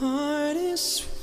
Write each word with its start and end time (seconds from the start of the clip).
heart 0.00 0.56
is 0.56 1.13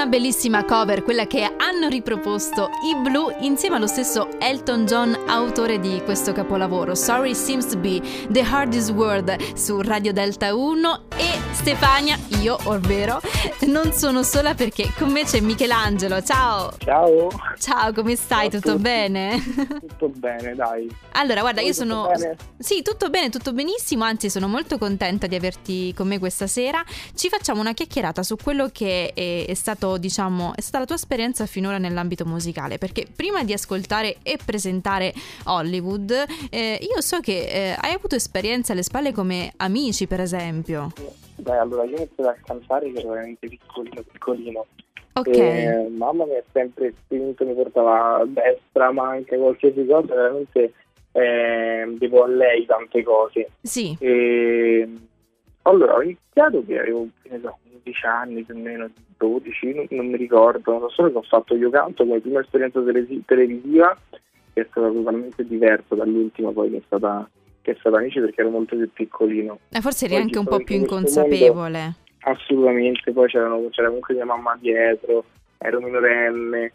Una 0.00 0.08
bellissima 0.08 0.64
cover, 0.64 1.02
quella 1.02 1.26
che 1.26 1.42
hanno 1.42 1.88
riproposto 1.88 2.70
i 2.90 2.96
Blue 3.02 3.36
insieme 3.40 3.76
allo 3.76 3.86
stesso 3.86 4.30
Elton 4.40 4.86
John, 4.86 5.14
autore 5.26 5.78
di 5.78 6.00
questo 6.04 6.32
capolavoro, 6.32 6.94
Sorry 6.94 7.34
Seems 7.34 7.66
to 7.66 7.76
Be 7.76 8.00
The 8.30 8.40
Hardest 8.40 8.92
Word 8.92 9.52
su 9.52 9.82
Radio 9.82 10.14
Delta 10.14 10.54
1 10.54 11.02
e 11.18 11.40
Stefania, 11.52 12.18
io, 12.40 12.56
ovvero, 12.64 13.20
non 13.66 13.92
sono 13.92 14.22
sola 14.22 14.54
perché 14.54 14.90
con 14.96 15.10
me 15.10 15.24
c'è 15.24 15.40
Michelangelo. 15.40 16.22
Ciao! 16.22 16.72
Ciao! 16.78 17.28
Ciao, 17.58 17.92
come 17.92 18.16
stai? 18.16 18.50
Ciao 18.50 18.60
tutto 18.60 18.78
bene? 18.78 19.38
Tutto 19.80 20.08
bene, 20.08 20.54
dai. 20.54 20.88
Allora, 21.12 21.40
guarda, 21.40 21.60
io 21.60 21.72
tutto 21.72 21.84
sono. 21.84 22.06
bene? 22.06 22.36
Sì, 22.56 22.80
tutto 22.80 23.10
bene, 23.10 23.28
tutto 23.28 23.52
benissimo. 23.52 24.04
Anzi, 24.04 24.30
sono 24.30 24.48
molto 24.48 24.78
contenta 24.78 25.26
di 25.26 25.34
averti 25.34 25.92
con 25.92 26.08
me 26.08 26.18
questa 26.18 26.46
sera. 26.46 26.82
Ci 27.14 27.28
facciamo 27.28 27.60
una 27.60 27.74
chiacchierata 27.74 28.22
su 28.22 28.36
quello 28.42 28.70
che 28.72 29.12
è, 29.12 29.44
è 29.46 29.54
stato, 29.54 29.89
diciamo, 29.96 30.52
è 30.54 30.60
stata 30.60 30.80
la 30.80 30.86
tua 30.86 30.96
esperienza 30.96 31.46
finora 31.46 31.78
nell'ambito 31.78 32.24
musicale. 32.24 32.78
Perché 32.78 33.06
prima 33.14 33.44
di 33.44 33.52
ascoltare 33.52 34.16
e 34.22 34.38
presentare 34.44 35.12
Hollywood, 35.44 36.10
eh, 36.50 36.78
io 36.80 37.00
so 37.00 37.20
che 37.20 37.46
eh, 37.46 37.76
hai 37.78 37.92
avuto 37.92 38.14
esperienze 38.14 38.72
alle 38.72 38.82
spalle 38.82 39.12
come 39.12 39.52
amici, 39.56 40.06
per 40.06 40.20
esempio. 40.20 40.92
Beh, 41.36 41.56
allora 41.56 41.84
io 41.84 41.94
ho 41.94 41.98
iniziato 41.98 42.28
a 42.28 42.36
cantare 42.44 42.92
che 42.92 42.98
ero 42.98 43.10
veramente 43.10 43.48
piccolino, 43.48 44.02
piccolino. 44.02 44.66
Ok. 45.12 45.36
E 45.36 45.88
mamma 45.90 46.24
mi 46.24 46.36
ha 46.36 46.42
sempre 46.52 46.92
spinto, 47.04 47.44
mi 47.44 47.54
portava 47.54 48.18
a 48.18 48.26
destra, 48.26 48.92
manca, 48.92 49.36
qualsiasi 49.36 49.84
cosa, 49.86 50.14
veramente 50.14 50.72
eh, 51.12 51.94
devo 51.98 52.24
a 52.24 52.28
lei 52.28 52.64
tante 52.66 53.02
cose. 53.02 53.50
Sì. 53.62 53.96
E 53.98 54.88
allora 55.62 55.94
ho 55.94 56.02
iniziato 56.02 56.64
che 56.64 56.78
avevo 56.78 57.08
che 57.22 57.28
ne 57.30 57.40
so, 57.42 57.58
11 57.84 58.06
anni 58.06 58.42
più 58.42 58.54
o 58.54 58.58
meno, 58.58 58.90
12, 59.16 59.74
non, 59.74 59.86
non 59.90 60.06
mi 60.06 60.16
ricordo, 60.16 60.78
so 60.80 60.88
solo 60.88 61.10
che 61.10 61.16
ho 61.18 61.22
fatto 61.22 61.54
io 61.56 61.70
canto 61.70 62.04
come 62.04 62.20
prima 62.20 62.40
esperienza 62.40 62.80
televisiva 63.26 63.96
che 64.52 64.60
è 64.62 64.66
stata 64.70 64.88
totalmente 64.88 65.44
diversa 65.44 65.94
dall'ultima 65.94 66.50
poi 66.50 66.70
che 66.70 66.76
è 66.78 66.82
stata 66.86 67.28
che 67.62 67.72
è 67.72 67.76
stata 67.78 67.98
amici 67.98 68.20
perché 68.20 68.40
ero 68.40 68.50
molto 68.50 68.76
più 68.76 68.90
piccolino. 68.90 69.58
Eh, 69.70 69.80
forse 69.80 70.06
eri 70.06 70.14
Poi 70.14 70.22
anche 70.22 70.38
un 70.38 70.46
po' 70.46 70.58
più 70.58 70.76
in 70.76 70.82
inconsapevole. 70.82 71.94
Assolutamente, 72.20 73.12
poi 73.12 73.28
c'erano, 73.28 73.68
c'era 73.70 73.88
comunque 73.88 74.14
mia 74.14 74.24
mamma 74.24 74.56
dietro, 74.58 75.24
ero 75.58 75.80
minorenne. 75.80 76.72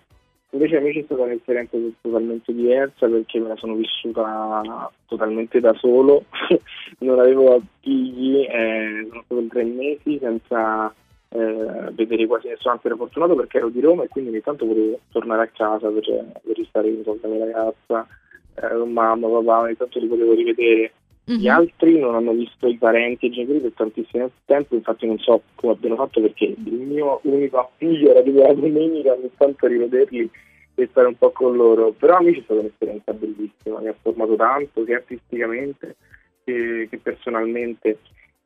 Invece 0.56 0.78
amici 0.78 1.00
è 1.00 1.04
stata 1.04 1.24
un'esperienza 1.24 1.78
totalmente 2.00 2.54
diversa 2.54 3.08
perché 3.08 3.40
me 3.40 3.50
la 3.50 3.56
sono 3.58 3.76
vissuta 3.76 4.90
totalmente 5.06 5.60
da 5.60 5.74
solo, 5.74 6.24
non 7.00 7.20
avevo 7.20 7.62
figli, 7.82 8.38
eh, 8.38 9.06
sono 9.10 9.22
stato 9.26 9.48
tre 9.50 9.64
mesi 9.66 10.18
senza 10.18 10.94
eh, 11.28 11.92
vedere 11.92 12.26
quasi 12.26 12.48
nessuno, 12.48 12.74
anzi 12.74 12.88
ero 12.88 12.96
fortunato 12.96 13.36
perché 13.36 13.58
ero 13.58 13.68
di 13.68 13.82
Roma 13.82 14.04
e 14.04 14.08
quindi 14.08 14.30
ogni 14.30 14.42
tanto 14.42 14.66
volevo 14.66 14.98
tornare 15.12 15.42
a 15.42 15.52
casa 15.54 15.90
per, 15.90 16.04
per 16.42 16.56
ristare 16.56 17.04
con 17.04 17.20
la 17.22 17.28
mia 17.28 17.46
ragazza, 17.46 18.08
eh, 18.56 18.86
mamma, 18.86 19.28
papà, 19.28 19.60
ogni 19.60 19.76
tanto 19.76 20.00
li 20.00 20.08
potevo 20.08 20.34
rivedere. 20.34 20.94
Gli 21.28 21.48
Mhm. 21.48 21.56
altri 21.56 22.00
non 22.00 22.14
hanno 22.16 22.34
visto 22.34 22.68
i 22.68 22.78
parenti 22.78 23.26
e 23.26 23.30
i 23.30 23.32
genitori 23.32 23.60
per 23.60 23.72
tantissimo 23.76 24.30
tempo, 24.46 24.76
infatti 24.76 25.08
non 25.08 25.18
so 25.18 25.42
come 25.56 25.74
abbiano 25.74 25.96
fatto 25.96 26.22
perché 26.22 26.46
il 26.46 26.72
mio 26.74 27.20
unico 27.24 27.72
figlio 27.78 28.12
era 28.12 28.22
tipo 28.22 28.42
la 28.42 28.54
domenica, 28.54 29.14
ogni 29.14 29.32
tanto 29.36 29.66
rivederli 29.66 30.30
e 30.76 30.88
stare 30.92 31.08
un 31.08 31.18
po' 31.18 31.32
con 31.32 31.56
loro. 31.56 31.92
Però 31.94 32.18
amici 32.18 32.40
è 32.40 32.44
stata 32.44 32.60
un'esperienza 32.60 33.14
bellissima, 33.14 33.80
mi 33.80 33.88
ha 33.88 33.96
formato 34.00 34.36
tanto, 34.36 34.86
sia 34.86 34.98
artisticamente 34.98 35.96
che, 36.44 36.88
che 36.90 36.98
personalmente. 36.98 38.00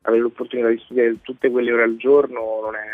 Avere 0.04 0.22
l'opportunità 0.22 0.70
di 0.70 0.80
studiare 0.86 1.18
tutte 1.22 1.50
quelle 1.50 1.74
ore 1.74 1.84
al 1.84 1.98
giorno 1.98 2.62
non 2.64 2.74
è, 2.74 2.88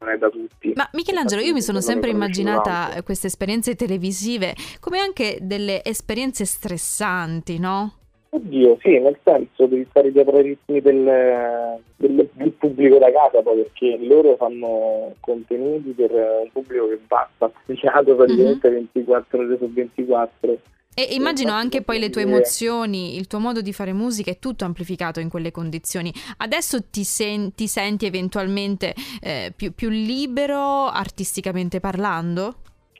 non 0.00 0.10
è 0.10 0.18
da 0.18 0.28
tutti. 0.28 0.74
Ma 0.76 0.86
Michelangelo, 0.92 1.40
io 1.40 1.54
mi 1.54 1.62
sono 1.62 1.80
sempre 1.80 2.10
immaginata 2.10 3.02
queste 3.02 3.28
esperienze 3.28 3.74
televisive 3.74 4.52
come 4.78 4.98
anche 4.98 5.38
delle 5.40 5.82
esperienze 5.82 6.44
stressanti, 6.44 7.58
no? 7.58 7.94
Oddio, 8.28 8.76
sì, 8.82 8.98
nel 8.98 9.16
senso 9.24 9.66
devi 9.66 9.86
stare 9.88 10.12
dietro 10.12 10.36
ai 10.36 10.42
ritmi 10.42 10.80
del, 10.80 11.78
del- 11.96 12.28
del 12.32 12.50
pubblico 12.52 12.98
da 12.98 13.10
casa, 13.10 13.40
poi 13.40 13.62
perché 13.62 13.96
loro 14.04 14.36
fanno 14.36 15.14
contenuti 15.20 15.90
per 15.90 16.10
un 16.10 16.50
pubblico 16.52 16.88
che 16.88 17.00
va 17.08 17.28
spaziato 17.34 18.14
praticamente 18.16 18.68
24 18.68 19.38
ore 19.38 19.56
su 19.58 19.72
24. 19.72 20.58
E 20.98 21.08
immagino 21.10 21.52
anche 21.52 21.82
poi 21.82 21.98
le 21.98 22.08
tue 22.08 22.22
emozioni, 22.22 23.16
il 23.16 23.26
tuo 23.26 23.38
modo 23.38 23.60
di 23.60 23.72
fare 23.74 23.92
musica 23.92 24.30
è 24.30 24.38
tutto 24.38 24.64
amplificato 24.64 25.20
in 25.20 25.28
quelle 25.28 25.50
condizioni. 25.50 26.10
Adesso 26.38 26.84
ti, 26.90 27.04
sen- 27.04 27.54
ti 27.54 27.66
senti 27.68 28.06
eventualmente 28.06 28.94
eh, 29.20 29.52
più, 29.54 29.74
più 29.74 29.90
libero 29.90 30.86
artisticamente 30.86 31.80
parlando? 31.80 32.56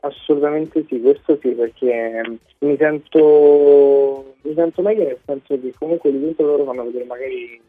Assolutamente 0.06 0.84
sì, 0.88 1.00
questo 1.00 1.38
sì, 1.40 1.48
perché 1.50 2.38
mi 2.60 2.76
sento, 2.76 4.34
mi 4.42 4.54
sento 4.54 4.82
meglio 4.82 5.04
nel 5.04 5.18
senso 5.24 5.60
che 5.60 5.74
comunque 5.78 6.12
di 6.12 6.20
tutto 6.20 6.44
loro 6.44 6.64
fanno 6.64 6.84
vedere 6.84 7.04
magari 7.04 7.60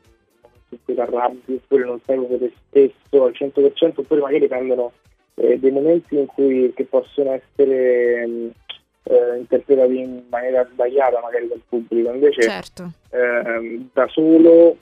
in 0.70 0.78
cui 0.84 0.94
ti 0.94 1.00
arrabbi 1.00 1.54
oppure 1.56 1.86
non 1.86 2.00
sei 2.06 2.18
proprio 2.18 2.38
te 2.38 2.52
stesso 2.68 3.24
al 3.24 3.34
100% 3.34 3.94
oppure 3.96 4.22
magari 4.22 4.48
prendono 4.48 4.92
eh, 5.36 5.58
dei 5.58 5.72
momenti 5.72 6.18
in 6.18 6.26
cui 6.28 6.72
che 6.76 6.84
possono 6.86 7.32
essere 7.32 8.28
mh, 8.28 8.50
eh, 9.04 9.38
interpretati 9.38 10.00
in 10.00 10.24
maniera 10.30 10.68
sbagliata 10.72 11.20
magari 11.22 11.48
dal 11.48 11.62
pubblico, 11.68 12.12
invece 12.12 12.42
Certo. 12.42 12.92
ehm, 13.12 13.90
da 13.94 14.08
solo 14.10 14.78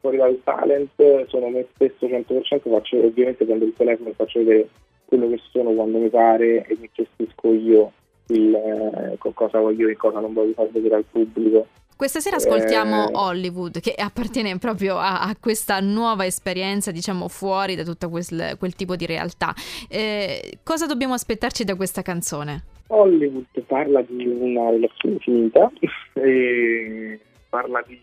fuori 0.00 0.18
dal 0.18 0.38
talent 0.44 1.26
sono 1.28 1.48
me 1.48 1.66
stesso 1.74 2.06
100% 2.06 2.68
faccio 2.68 2.98
ovviamente 2.98 3.44
prendo 3.46 3.64
il 3.64 3.72
telefono 3.74 4.10
e 4.10 4.14
faccio 4.14 4.40
vedere 4.40 4.68
quello 5.08 5.28
che 5.28 5.40
sono 5.50 5.70
quando 5.72 5.98
mi 5.98 6.10
pare 6.10 6.66
e 6.66 6.76
mi 6.78 6.90
gestisco 6.92 7.52
io 7.52 7.92
il, 8.28 8.54
eh, 8.54 9.16
co- 9.16 9.32
cosa 9.32 9.58
voglio 9.58 9.88
e 9.88 9.96
cosa 9.96 10.20
non 10.20 10.34
voglio 10.34 10.52
far 10.52 10.68
vedere 10.68 10.96
al 10.96 11.04
pubblico 11.10 11.66
Questa 11.96 12.20
sera 12.20 12.36
ascoltiamo 12.36 13.08
Eh. 13.08 13.12
Hollywood, 13.14 13.80
che 13.80 13.94
appartiene 13.96 14.56
proprio 14.58 14.98
a, 14.98 15.22
a 15.22 15.34
questa 15.40 15.80
nuova 15.80 16.26
esperienza, 16.26 16.92
diciamo, 16.92 17.26
fuori 17.28 17.74
da 17.74 17.82
tutto 17.84 18.08
quel, 18.08 18.56
quel 18.58 18.74
tipo 18.76 18.94
di 18.94 19.06
realtà. 19.06 19.52
Eh, 19.88 20.58
cosa 20.62 20.86
dobbiamo 20.86 21.14
aspettarci 21.14 21.64
da 21.64 21.74
questa 21.74 22.02
canzone? 22.02 22.64
Hollywood 22.88 23.46
parla 23.66 24.02
di 24.02 24.26
una 24.26 24.70
relazione 24.70 25.16
finita 25.18 25.70
e 26.14 27.18
parla 27.48 27.82
di 27.86 27.98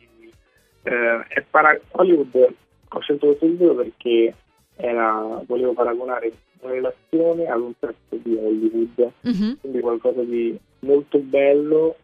eh, 0.84 1.44
para- 1.50 1.80
Hollywood 1.92 2.54
ho 2.90 3.00
scelto 3.00 3.28
questo 3.28 3.48
titolo 3.48 3.76
perché 3.76 4.34
era, 4.76 5.42
volevo 5.48 5.74
paragonare 5.74 6.32
relazione 6.70 7.46
ad 7.48 7.62
un 7.62 7.74
pezzo 7.78 7.96
di 8.22 8.36
Hollywood 8.36 9.12
Mhm. 9.22 9.58
quindi 9.62 9.80
qualcosa 9.80 10.22
di 10.24 10.58
molto 10.80 11.18
bello, 11.20 11.96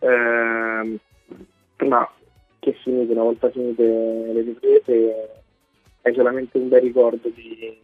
ehm, 0.00 0.96
ma 1.86 2.10
che 2.60 2.72
finite, 2.82 3.12
una 3.12 3.22
volta 3.22 3.50
finite 3.50 3.82
le 3.82 4.40
riprese, 4.42 5.30
è 6.02 6.12
solamente 6.12 6.58
un 6.58 6.68
bel 6.68 6.80
ricordo 6.80 7.28
di- 7.28 7.76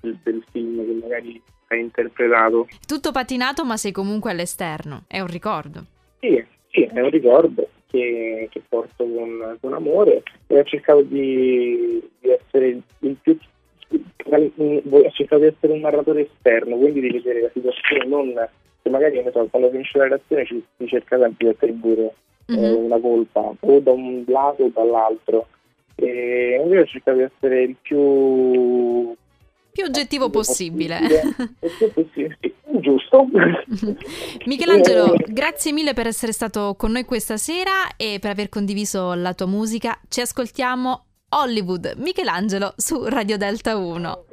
del, 0.00 0.18
del 0.22 0.44
film 0.50 0.84
che 0.84 0.98
magari 1.02 1.42
hai 1.68 1.80
interpretato. 1.80 2.66
Tutto 2.86 3.12
patinato, 3.12 3.64
ma 3.64 3.76
sei 3.76 3.92
comunque 3.92 4.30
all'esterno. 4.30 5.04
È 5.06 5.20
un 5.20 5.26
ricordo. 5.28 5.84
Sì, 6.20 6.42
sì, 6.70 6.82
è 6.82 7.00
un 7.00 7.10
ricordo 7.10 7.68
che, 7.86 8.48
che 8.50 8.62
porto 8.68 9.04
con, 9.04 9.56
con 9.60 9.72
amore 9.74 10.22
e 10.46 10.58
ho 10.58 10.64
cercato 10.64 11.02
di, 11.02 12.00
di 12.18 12.28
essere 12.30 12.80
il 13.00 13.16
più 13.20 13.36
ho 13.92 15.10
cercato 15.10 15.40
di 15.42 15.46
essere 15.48 15.72
un 15.72 15.80
narratore 15.80 16.28
esterno, 16.32 16.76
quindi 16.76 17.00
di 17.00 17.10
vedere 17.10 17.42
la 17.42 17.50
situazione 17.52 18.06
non 18.06 18.48
che 18.82 18.88
magari 18.88 19.22
so, 19.32 19.46
quando 19.50 19.70
finisce 19.70 19.98
la 19.98 20.04
relazione 20.04 20.46
ci 20.46 20.64
si 20.78 20.86
cerca 20.86 21.18
sempre 21.18 21.46
di 21.46 21.52
attribuire 21.52 22.14
eh, 22.46 22.56
Mhm. 22.56 22.84
una 22.84 22.98
colpa 22.98 23.52
o 23.60 23.78
da 23.80 23.92
un 23.92 24.24
lato 24.26 24.64
o 24.64 24.70
dall'altro. 24.72 25.46
E 25.96 26.58
invece 26.62 26.82
ho 26.82 26.86
cercato 26.86 27.16
di 27.18 27.22
essere 27.24 27.62
il 27.62 27.76
più 27.80 29.14
Più 29.72 29.84
oggettivo 29.84 30.30
possibile. 30.30 30.98
Possibile, 31.94 32.38
giusto. 32.80 33.26
Michelangelo, 34.46 35.14
grazie 35.26 35.72
mille 35.72 35.92
per 35.92 36.06
essere 36.06 36.32
stato 36.32 36.74
con 36.76 36.90
noi 36.90 37.04
questa 37.04 37.36
sera 37.36 37.94
e 37.96 38.18
per 38.20 38.30
aver 38.30 38.48
condiviso 38.48 39.14
la 39.14 39.32
tua 39.34 39.46
musica. 39.46 39.98
Ci 40.08 40.20
ascoltiamo 40.22 41.04
Hollywood, 41.32 41.94
Michelangelo 41.96 42.74
su 42.76 43.04
Radio 43.04 43.38
Delta 43.38 43.76
1. 43.76 44.29